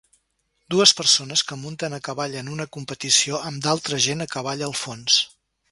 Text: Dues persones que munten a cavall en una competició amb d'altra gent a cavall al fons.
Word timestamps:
Dues 0.75 0.93
persones 1.01 1.43
que 1.51 1.57
munten 1.65 1.97
a 1.97 2.01
cavall 2.09 2.39
en 2.41 2.49
una 2.55 2.67
competició 2.79 3.45
amb 3.51 3.65
d'altra 3.67 4.01
gent 4.09 4.27
a 4.29 4.33
cavall 4.37 4.71
al 4.73 4.77
fons. 4.85 5.25